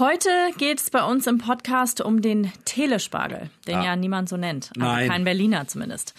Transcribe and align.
Heute 0.00 0.30
geht 0.56 0.80
es 0.80 0.88
bei 0.88 1.04
uns 1.04 1.26
im 1.26 1.36
Podcast 1.36 2.00
um 2.00 2.22
den 2.22 2.50
Telespargel, 2.64 3.50
den 3.66 3.76
Ah. 3.76 3.84
ja 3.84 3.96
niemand 3.96 4.30
so 4.30 4.38
nennt. 4.38 4.70
Also 4.74 4.80
Nein. 4.90 5.08
kein 5.10 5.24
Berliner 5.24 5.68
zumindest. 5.68 6.14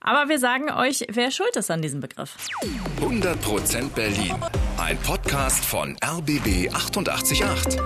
Aber 0.00 0.28
wir 0.28 0.38
sagen 0.38 0.70
euch, 0.70 1.04
wer 1.10 1.32
schuld 1.32 1.56
ist 1.56 1.68
an 1.72 1.82
diesem 1.82 1.98
Begriff. 1.98 2.36
100% 3.00 3.88
Berlin. 3.96 4.36
Ein 4.76 4.96
Podcast 4.98 5.64
von 5.64 5.96
RBB 6.00 6.70
888. 6.72 7.78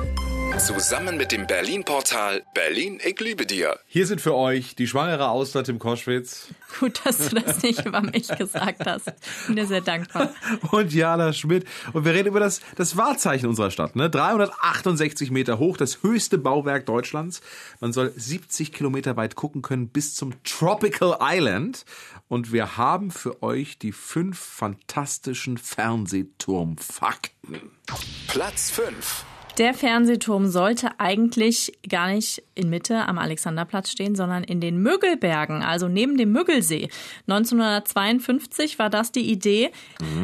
Zusammen 0.58 1.16
mit 1.16 1.32
dem 1.32 1.46
Berlin-Portal 1.46 2.42
Berlin, 2.54 3.00
ich 3.04 3.18
liebe 3.20 3.46
dir. 3.46 3.78
Hier 3.86 4.06
sind 4.06 4.20
für 4.20 4.34
euch 4.34 4.76
die 4.76 4.86
schwangere 4.86 5.28
Austern 5.28 5.64
Tim 5.64 5.78
Koschwitz 5.78 6.48
Gut, 6.78 7.00
dass 7.04 7.28
du 7.28 7.40
das 7.40 7.62
nicht 7.62 7.84
über 7.84 8.00
mich 8.00 8.28
gesagt 8.28 8.86
hast. 8.86 9.12
Bin 9.46 9.56
dir 9.56 9.66
sehr 9.66 9.80
dankbar. 9.80 10.30
und 10.70 10.92
Jana 10.92 11.32
Schmidt. 11.32 11.66
Und 11.92 12.04
wir 12.04 12.14
reden 12.14 12.28
über 12.28 12.40
das, 12.40 12.60
das 12.76 12.96
Wahrzeichen 12.96 13.48
unserer 13.48 13.70
Stadt. 13.70 13.96
Ne? 13.96 14.10
368 14.10 15.30
Meter 15.30 15.58
hoch, 15.58 15.76
das 15.76 16.02
höchste 16.02 16.38
Bauwerk 16.38 16.86
Deutschlands. 16.86 17.40
Man 17.80 17.92
soll 17.92 18.12
70 18.14 18.72
Kilometer 18.72 19.16
weit 19.16 19.34
gucken 19.34 19.62
können 19.62 19.88
bis 19.88 20.14
zum 20.14 20.34
Tropical 20.44 21.18
Island. 21.20 21.84
Und 22.28 22.52
wir 22.52 22.76
haben 22.76 23.10
für 23.10 23.42
euch 23.42 23.78
die 23.78 23.92
fünf 23.92 24.38
fantastischen 24.38 25.58
Fernsehturmfakten. 25.58 27.70
Platz 28.28 28.70
5. 28.70 29.24
Der 29.58 29.74
Fernsehturm 29.74 30.48
sollte 30.48 30.98
eigentlich 30.98 31.78
gar 31.86 32.08
nicht 32.08 32.42
in 32.54 32.70
Mitte 32.70 33.06
am 33.06 33.18
Alexanderplatz 33.18 33.90
stehen, 33.90 34.14
sondern 34.14 34.44
in 34.44 34.60
den 34.60 34.78
Müggelbergen, 34.82 35.62
also 35.62 35.88
neben 35.88 36.16
dem 36.16 36.32
Müggelsee. 36.32 36.88
1952 37.28 38.78
war 38.78 38.88
das 38.88 39.12
die 39.12 39.30
Idee. 39.30 39.70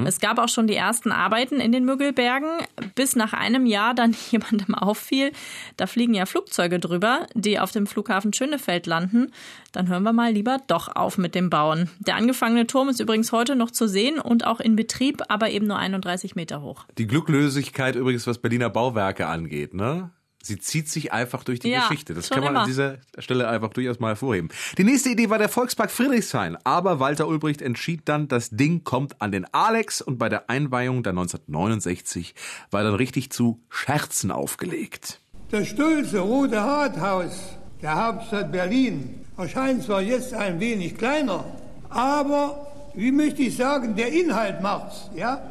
Es 0.07 0.21
gab 0.21 0.39
auch 0.39 0.49
schon 0.49 0.67
die 0.67 0.75
ersten 0.75 1.13
Arbeiten 1.13 1.61
in 1.61 1.73
den 1.73 1.85
Müggelbergen, 1.85 2.49
bis 2.95 3.17
nach 3.17 3.35
einem 3.35 3.67
Jahr 3.67 3.95
dann 3.95 4.17
jemandem 4.31 4.75
auffiel, 4.75 5.33
da 5.77 5.87
fliegen 5.87 6.15
ja 6.15 6.25
Flugzeuge 6.25 6.79
drüber, 6.79 7.27
die 7.35 7.59
auf 7.59 7.71
dem 7.71 7.87
Flughafen 7.87 8.33
Schönefeld 8.33 8.87
landen. 8.87 9.33
Dann 9.73 9.89
hören 9.89 10.03
wir 10.03 10.15
mal 10.15 10.33
lieber 10.33 10.59
doch 10.67 10.95
auf 10.97 11.19
mit 11.19 11.35
dem 11.35 11.51
Bauen. 11.51 11.91
Der 11.99 12.17
angefangene 12.17 12.67
Turm 12.67 12.89
ist 12.89 13.01
übrigens 13.01 13.33
heute 13.33 13.55
noch 13.55 13.71
zu 13.71 13.87
sehen 13.87 14.19
und 14.19 14.47
auch 14.47 14.61
in 14.61 14.77
Betrieb, 14.77 15.23
aber 15.29 15.51
eben 15.51 15.67
nur 15.67 15.79
31 15.79 16.35
Meter 16.35 16.63
hoch. 16.63 16.87
Die 16.97 17.07
Glücklosigkeit 17.07 17.95
übrigens, 17.95 18.27
was 18.27 18.39
Berliner 18.39 18.71
Bauwerke 18.71 19.18
angeht, 19.27 19.75
ne? 19.75 20.11
Sie 20.41 20.59
zieht 20.59 20.89
sich 20.89 21.13
einfach 21.13 21.43
durch 21.45 21.59
die 21.59 21.69
Ja, 21.69 21.81
Geschichte. 21.81 22.15
Das 22.15 22.31
kann 22.31 22.41
man 22.41 22.51
immer. 22.51 22.61
an 22.61 22.67
dieser 22.67 22.99
Stelle 23.19 23.49
einfach 23.49 23.71
durchaus 23.71 23.99
mal 23.99 24.11
hervorheben. 24.11 24.49
Die 24.79 24.85
nächste 24.85 25.11
Idee 25.11 25.29
war 25.31 25.39
der 25.39 25.49
Volkspark 25.49 25.91
Friedrichshain. 25.91 26.57
Aber 26.65 27.01
Walter 27.01 27.27
Ulbricht 27.29 27.61
entschied 27.61 28.03
dann, 28.05 28.29
das 28.29 28.49
Ding 28.51 28.85
kommt 28.85 29.21
an 29.21 29.33
den 29.33 29.53
Alex 29.53 30.01
und 30.01 30.17
bei 30.17 30.29
der 30.29 30.49
Einweihung 30.49 31.03
dann 31.03 31.19
1969 31.19 32.35
war 32.71 32.85
dann 32.85 32.95
richtig 32.95 33.31
zu 33.31 33.61
Scherzen 33.69 34.31
aufgelegt. 34.31 35.21
Das 35.51 35.67
stolze 35.69 36.21
Rote 36.21 36.57
Rathaus 36.57 37.59
der 37.83 38.07
Hauptstadt 38.07 38.53
Berlin 38.53 39.25
erscheint 39.37 39.83
zwar 39.83 40.01
jetzt 40.03 40.33
ein 40.35 40.61
wenig 40.61 40.97
kleiner, 40.97 41.45
aber 41.91 42.67
wie 42.95 43.13
möchte 43.13 43.43
ich 43.43 43.57
sagen, 43.57 43.97
der 43.97 44.13
Inhalt 44.13 44.63
macht's, 44.63 45.11
ja? 45.15 45.43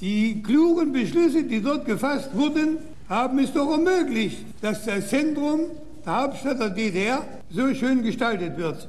Die 0.00 0.42
klugen 0.42 0.92
Beschlüsse, 0.92 1.42
die 1.44 1.60
dort 1.60 1.84
gefasst 1.84 2.30
wurden, 2.32 2.78
haben 3.08 3.38
es 3.40 3.52
doch 3.52 3.70
ermöglicht, 3.70 4.38
dass 4.60 4.84
das 4.84 5.08
Zentrum 5.08 5.62
der 6.06 6.22
Hauptstadt 6.22 6.60
der 6.60 6.70
DDR 6.70 7.26
so 7.50 7.74
schön 7.74 8.02
gestaltet 8.02 8.56
wird. 8.56 8.88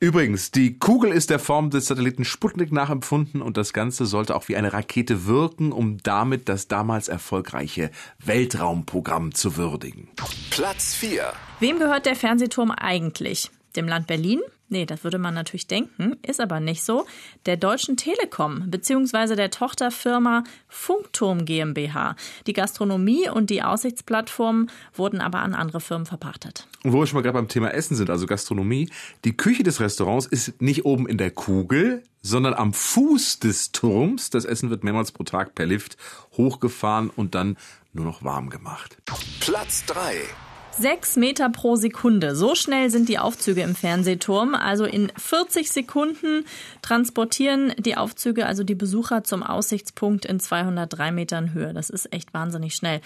Übrigens, 0.00 0.50
die 0.50 0.78
Kugel 0.78 1.10
ist 1.12 1.30
der 1.30 1.38
Form 1.38 1.70
des 1.70 1.86
Satelliten 1.86 2.26
Sputnik 2.26 2.72
nachempfunden 2.72 3.40
und 3.40 3.56
das 3.56 3.72
Ganze 3.72 4.04
sollte 4.04 4.36
auch 4.36 4.48
wie 4.48 4.56
eine 4.56 4.74
Rakete 4.74 5.24
wirken, 5.26 5.72
um 5.72 5.96
damit 6.02 6.50
das 6.50 6.68
damals 6.68 7.08
erfolgreiche 7.08 7.90
Weltraumprogramm 8.22 9.34
zu 9.34 9.56
würdigen. 9.56 10.08
Platz 10.50 10.94
4. 10.94 11.32
Wem 11.60 11.78
gehört 11.78 12.04
der 12.04 12.16
Fernsehturm 12.16 12.70
eigentlich? 12.70 13.50
Dem 13.76 13.88
Land 13.88 14.06
Berlin? 14.06 14.40
Nee, 14.68 14.86
das 14.86 15.04
würde 15.04 15.18
man 15.18 15.34
natürlich 15.34 15.66
denken, 15.66 16.16
ist 16.26 16.40
aber 16.40 16.58
nicht 16.58 16.82
so. 16.82 17.06
Der 17.46 17.56
Deutschen 17.56 17.96
Telekom 17.96 18.70
beziehungsweise 18.70 19.36
der 19.36 19.50
Tochterfirma 19.50 20.42
Funkturm 20.68 21.44
GmbH. 21.44 22.16
Die 22.46 22.54
Gastronomie 22.54 23.28
und 23.28 23.50
die 23.50 23.62
Aussichtsplattformen 23.62 24.70
wurden 24.94 25.20
aber 25.20 25.40
an 25.40 25.54
andere 25.54 25.80
Firmen 25.80 26.06
verpachtet. 26.06 26.66
Und 26.82 26.92
wo 26.92 27.00
wir 27.00 27.06
schon 27.06 27.16
mal 27.16 27.22
gerade 27.22 27.34
beim 27.34 27.48
Thema 27.48 27.72
Essen 27.74 27.94
sind, 27.94 28.10
also 28.10 28.26
Gastronomie, 28.26 28.90
die 29.24 29.36
Küche 29.36 29.62
des 29.62 29.80
Restaurants 29.80 30.26
ist 30.26 30.60
nicht 30.60 30.84
oben 30.84 31.06
in 31.06 31.18
der 31.18 31.30
Kugel, 31.30 32.02
sondern 32.22 32.54
am 32.54 32.72
Fuß 32.72 33.40
des 33.40 33.70
Turms. 33.70 34.30
Das 34.30 34.44
Essen 34.44 34.70
wird 34.70 34.82
mehrmals 34.82 35.12
pro 35.12 35.24
Tag 35.24 35.54
per 35.54 35.66
Lift 35.66 35.96
hochgefahren 36.36 37.10
und 37.10 37.34
dann 37.34 37.56
nur 37.92 38.06
noch 38.06 38.24
warm 38.24 38.50
gemacht. 38.50 38.96
Platz 39.40 39.84
3. 39.86 40.14
Sechs 40.78 41.16
Meter 41.16 41.50
pro 41.50 41.76
Sekunde. 41.76 42.34
So 42.34 42.54
schnell 42.54 42.90
sind 42.90 43.08
die 43.08 43.18
Aufzüge 43.18 43.62
im 43.62 43.76
Fernsehturm. 43.76 44.54
Also 44.54 44.84
in 44.84 45.12
40 45.16 45.70
Sekunden 45.70 46.44
transportieren 46.82 47.72
die 47.78 47.96
Aufzüge 47.96 48.46
also 48.46 48.64
die 48.64 48.74
Besucher 48.74 49.22
zum 49.22 49.42
Aussichtspunkt 49.42 50.24
in 50.24 50.40
203 50.40 51.12
Metern 51.12 51.52
Höhe. 51.52 51.72
Das 51.72 51.90
ist 51.90 52.12
echt 52.12 52.34
wahnsinnig 52.34 52.74
schnell. 52.74 53.00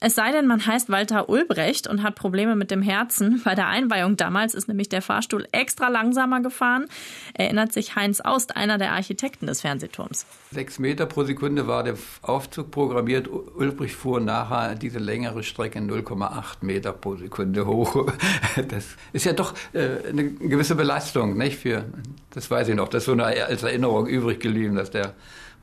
Es 0.00 0.14
sei 0.14 0.32
denn, 0.32 0.46
man 0.46 0.64
heißt 0.64 0.90
Walter 0.90 1.28
Ulbrecht 1.28 1.86
und 1.86 2.02
hat 2.02 2.14
Probleme 2.14 2.56
mit 2.56 2.70
dem 2.70 2.82
Herzen. 2.82 3.40
Bei 3.44 3.54
der 3.54 3.68
Einweihung 3.68 4.16
damals 4.16 4.54
ist 4.54 4.68
nämlich 4.68 4.88
der 4.88 5.02
Fahrstuhl 5.02 5.46
extra 5.52 5.88
langsamer 5.88 6.40
gefahren. 6.40 6.86
Erinnert 7.34 7.72
sich 7.72 7.96
Heinz 7.96 8.20
Aust, 8.20 8.56
einer 8.56 8.78
der 8.78 8.92
Architekten 8.92 9.46
des 9.46 9.62
Fernsehturms. 9.62 10.26
Sechs 10.52 10.78
Meter 10.78 11.06
pro 11.06 11.24
Sekunde 11.24 11.66
war 11.66 11.82
der 11.82 11.94
Aufzug 12.22 12.70
programmiert. 12.70 13.28
Ulbrich 13.28 13.94
fuhr 13.94 14.20
nachher 14.20 14.74
diese 14.74 14.98
längere 14.98 15.42
Strecke 15.42 15.78
0,8 15.78 16.56
Meter 16.60 16.92
pro 16.92 17.16
Sekunde 17.16 17.66
hoch. 17.66 18.06
Das 18.68 18.96
ist 19.12 19.24
ja 19.24 19.32
doch 19.32 19.54
äh, 19.72 20.08
eine 20.08 20.30
gewisse 20.30 20.74
Belastung, 20.74 21.36
nicht? 21.36 21.58
Für, 21.58 21.84
das 22.30 22.50
weiß 22.50 22.68
ich 22.68 22.74
noch. 22.74 22.88
Das 22.88 23.02
ist 23.02 23.06
so 23.06 23.12
eine, 23.12 23.24
als 23.24 23.62
Erinnerung 23.62 24.06
übrig 24.06 24.40
geblieben, 24.40 24.76
dass 24.76 24.90
der 24.90 25.14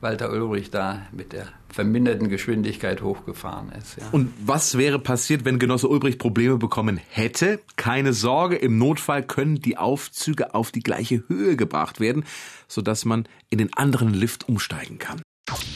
Walter 0.03 0.31
Ulbrich 0.31 0.69
da 0.69 1.08
mit 1.12 1.34
der 1.34 1.47
verminderten 1.69 2.30
Geschwindigkeit 2.30 3.02
hochgefahren 3.02 3.72
ist. 3.72 3.97
Ja. 4.00 4.03
Und 4.12 4.31
was 4.46 4.78
wäre 4.78 5.00
passiert, 5.00 5.46
wenn 5.46 5.58
Genosse 5.58 5.88
Ulbricht 5.88 6.19
Probleme 6.19 6.58
bekommen 6.58 7.00
hätte? 7.09 7.59
Keine 7.75 8.13
Sorge, 8.13 8.58
im 8.58 8.78
Notfall 8.78 9.24
können 9.24 9.62
die 9.62 9.78
Aufzüge 9.78 10.53
auf 10.53 10.72
die 10.72 10.81
gleiche 10.81 11.24
Höhe 11.28 11.56
gebracht 11.56 12.00
werden, 12.00 12.25
sodass 12.68 13.06
man 13.06 13.28
in 13.50 13.58
den 13.58 13.74
anderen 13.74 14.13
Lift 14.13 14.47
umsteigen 14.47 15.00
kann. 15.00 15.22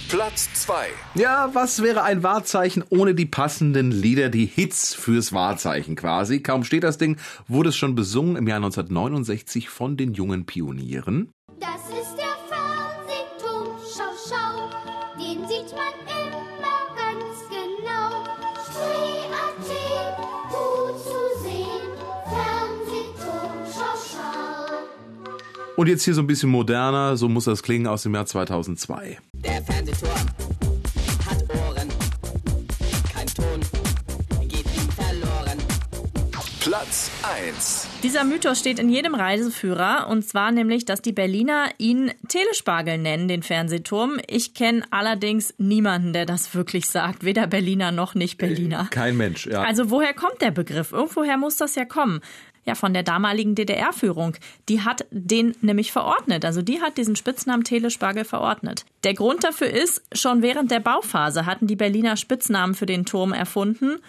Platz 0.09 0.49
2. 0.53 0.87
Ja, 1.15 1.49
was 1.53 1.81
wäre 1.81 2.03
ein 2.03 2.23
Wahrzeichen 2.23 2.83
ohne 2.89 3.13
die 3.13 3.25
passenden 3.25 3.91
Lieder, 3.91 4.29
die 4.29 4.45
Hits 4.45 4.93
fürs 4.93 5.33
Wahrzeichen 5.33 5.95
quasi? 5.95 6.41
Kaum 6.41 6.63
steht 6.63 6.83
das 6.83 6.97
Ding, 6.97 7.17
wurde 7.47 7.69
es 7.69 7.75
schon 7.75 7.95
besungen 7.95 8.37
im 8.37 8.47
Jahr 8.47 8.57
1969 8.57 9.69
von 9.69 9.97
den 9.97 10.13
jungen 10.13 10.45
Pionieren. 10.45 11.29
Das 11.59 11.96
den 15.27 15.45
sieht 15.47 15.73
man 15.73 15.93
immer 16.07 16.77
ganz 16.95 17.35
genau. 17.49 18.23
Kreativ, 18.73 20.15
gut 20.49 20.95
zu 21.03 21.19
sehen, 21.43 21.91
Fernsehturm, 22.29 23.57
schau. 23.75 24.85
Und 25.75 25.87
jetzt 25.87 26.03
hier 26.05 26.13
so 26.13 26.21
ein 26.21 26.27
bisschen 26.27 26.49
moderner, 26.49 27.17
so 27.17 27.27
muss 27.27 27.45
das 27.45 27.61
klingen 27.61 27.87
aus 27.87 28.03
dem 28.03 28.15
Jahr 28.15 28.25
2002. 28.25 29.17
Platz 36.67 37.09
1. 37.23 37.87
Dieser 38.03 38.25
Mythos 38.25 38.59
steht 38.59 38.77
in 38.77 38.89
jedem 38.89 39.15
Reiseführer 39.15 40.07
und 40.09 40.27
zwar 40.27 40.51
nämlich, 40.51 40.83
dass 40.83 41.01
die 41.01 41.13
Berliner 41.13 41.69
ihn 41.77 42.11
Telespargel 42.27 42.97
nennen, 42.97 43.29
den 43.29 43.41
Fernsehturm. 43.41 44.19
Ich 44.27 44.53
kenne 44.53 44.83
allerdings 44.91 45.53
niemanden, 45.57 46.11
der 46.11 46.25
das 46.25 46.53
wirklich 46.53 46.87
sagt, 46.87 47.23
weder 47.23 47.47
Berliner 47.47 47.93
noch 47.93 48.15
nicht 48.15 48.37
Berliner. 48.37 48.87
Kein 48.89 49.15
Mensch, 49.15 49.47
ja. 49.47 49.61
Also 49.61 49.91
woher 49.91 50.13
kommt 50.13 50.41
der 50.41 50.51
Begriff? 50.51 50.91
Irgendwoher 50.91 51.37
muss 51.37 51.55
das 51.55 51.75
ja 51.75 51.85
kommen. 51.85 52.19
Ja, 52.65 52.75
von 52.75 52.93
der 52.93 53.03
damaligen 53.03 53.55
DDR-Führung. 53.55 54.35
Die 54.67 54.81
hat 54.81 55.05
den 55.09 55.55
nämlich 55.61 55.93
verordnet. 55.93 56.43
Also 56.43 56.61
die 56.61 56.81
hat 56.81 56.97
diesen 56.97 57.15
Spitznamen 57.15 57.63
Telespargel 57.63 58.25
verordnet. 58.25 58.83
Der 59.05 59.13
Grund 59.13 59.45
dafür 59.45 59.69
ist, 59.69 60.01
schon 60.11 60.41
während 60.41 60.69
der 60.69 60.81
Bauphase 60.81 61.45
hatten 61.45 61.67
die 61.67 61.77
Berliner 61.77 62.17
Spitznamen 62.17 62.75
für 62.75 62.85
den 62.85 63.05
Turm 63.05 63.31
erfunden. 63.31 63.99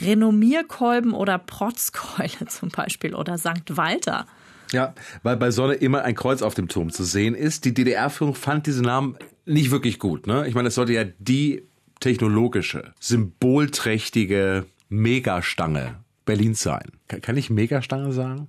Renommierkolben 0.00 1.12
oder 1.12 1.38
Protzkeule 1.38 2.46
zum 2.48 2.70
Beispiel 2.70 3.14
oder 3.14 3.38
St. 3.38 3.76
Walter. 3.76 4.26
Ja, 4.72 4.94
weil 5.22 5.36
bei 5.36 5.50
Sonne 5.50 5.74
immer 5.74 6.02
ein 6.02 6.14
Kreuz 6.14 6.42
auf 6.42 6.54
dem 6.54 6.68
Turm 6.68 6.90
zu 6.90 7.04
sehen 7.04 7.34
ist. 7.34 7.64
Die 7.64 7.74
DDR-Führung 7.74 8.34
fand 8.34 8.66
diese 8.66 8.82
Namen 8.82 9.16
nicht 9.44 9.70
wirklich 9.70 9.98
gut. 9.98 10.26
Ne? 10.26 10.46
Ich 10.46 10.54
meine, 10.54 10.68
es 10.68 10.76
sollte 10.76 10.92
ja 10.92 11.04
die 11.18 11.64
technologische, 11.98 12.94
symbolträchtige 13.00 14.66
Megastange 14.88 15.96
Berlins 16.24 16.60
sein. 16.60 16.92
Kann 17.08 17.36
ich 17.36 17.50
Megastange 17.50 18.12
sagen? 18.12 18.48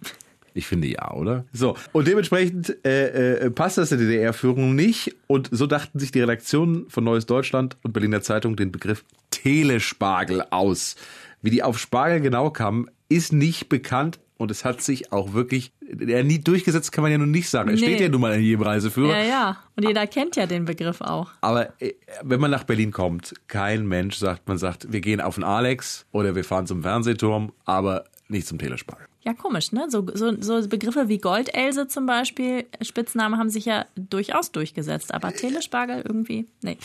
Ich 0.54 0.68
finde 0.68 0.88
ja, 0.88 1.12
oder? 1.14 1.46
So, 1.54 1.76
und 1.94 2.08
dementsprechend 2.08 2.78
äh, 2.86 3.36
äh, 3.46 3.52
passt 3.52 3.78
das 3.78 3.90
der 3.90 3.98
DDR-Führung 3.98 4.76
nicht. 4.76 5.16
Und 5.28 5.50
so 5.52 5.68
dachten 5.68 6.00
sich 6.00 6.12
die 6.12 6.20
Redaktionen 6.22 6.90
von 6.90 7.04
Neues 7.04 7.26
Deutschland 7.26 7.78
und 7.84 7.94
Berliner 7.94 8.22
Zeitung 8.22 8.56
den 8.56 8.72
Begriff 8.72 9.04
Telespargel 9.30 10.44
aus. 10.50 10.96
Wie 11.42 11.50
die 11.50 11.64
auf 11.64 11.78
Spargel 11.80 12.22
genau 12.22 12.50
kamen, 12.50 12.90
ist 13.10 13.34
nicht 13.34 13.70
bekannt. 13.70 14.20
Und 14.38 14.50
es 14.50 14.66
hat 14.66 14.82
sich 14.82 15.12
auch 15.12 15.34
wirklich, 15.34 15.72
ja, 16.00 16.24
nie 16.24 16.40
durchgesetzt, 16.40 16.92
kann 16.92 17.04
man 17.04 17.12
ja 17.12 17.20
nun 17.20 17.30
nicht 17.30 17.48
sagen. 17.48 17.70
Es 17.70 17.80
Nee. 17.80 17.86
steht 17.90 18.02
ja 18.02 18.10
nun 18.10 18.22
mal 18.22 18.34
in 18.34 18.42
jedem 18.42 18.64
Reiseführer. 18.64 19.16
Ja, 19.16 19.24
ja. 19.24 19.58
Und 19.76 19.86
jeder 19.88 20.08
kennt 20.08 20.36
ja 20.36 20.48
den 20.48 20.66
Begriff 20.66 21.00
auch. 21.02 21.30
Aber 21.42 21.80
äh, 21.80 21.94
wenn 22.24 22.42
man 22.42 22.50
nach 22.50 22.64
Berlin 22.64 22.92
kommt, 22.92 23.36
kein 23.48 23.86
Mensch 23.88 24.16
sagt, 24.16 24.48
man 24.48 24.58
sagt, 24.58 24.92
wir 24.92 25.00
gehen 25.02 25.22
auf 25.22 25.36
den 25.36 25.44
Alex 25.44 26.08
oder 26.12 26.34
wir 26.36 26.44
fahren 26.44 26.66
zum 26.66 26.82
Fernsehturm, 26.82 27.52
aber 27.66 28.06
nicht 28.32 28.48
zum 28.48 28.58
Telespargel. 28.58 29.06
Ja, 29.24 29.34
komisch, 29.34 29.72
ne? 29.72 29.86
So, 29.90 30.06
so, 30.14 30.42
so 30.42 30.68
Begriffe 30.68 31.08
wie 31.08 31.20
Goldelse 31.20 31.88
zum 31.88 32.06
Beispiel, 32.06 32.66
Spitznamen 32.82 33.38
haben 33.38 33.50
sich 33.50 33.66
ja 33.66 33.86
durchaus 33.96 34.52
durchgesetzt. 34.52 35.14
Aber 35.14 35.32
Telespargel 35.34 36.02
irgendwie, 36.08 36.48
nee. 36.62 36.78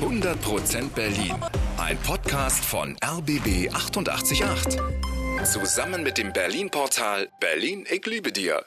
100% 0.00 0.88
Berlin. 0.94 1.34
Ein 1.76 1.96
Podcast 1.98 2.64
von 2.64 2.96
RBB 3.04 3.72
888. 3.72 4.42
Zusammen 5.44 6.02
mit 6.02 6.18
dem 6.18 6.32
Berlin-Portal 6.32 7.28
Berlin, 7.40 7.86
ich 7.88 8.04
liebe 8.06 8.32
dir. 8.32 8.64